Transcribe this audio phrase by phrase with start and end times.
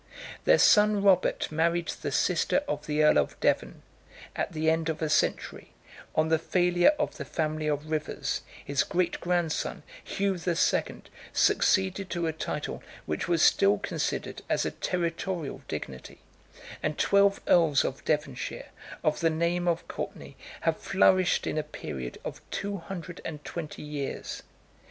[0.45, 3.83] Their son Robert married the sister of the earl of Devon:
[4.35, 5.73] at the end of a century,
[6.15, 11.11] on the failure of the family of Rivers, 84 his great grandson, Hugh the Second,
[11.33, 16.17] succeeded to a title which was still considered as a territorial dignity;
[16.81, 18.69] and twelve earls of Devonshire,
[19.03, 23.83] of the name of Courtenay, have flourished in a period of two hundred and twenty
[23.83, 24.41] years.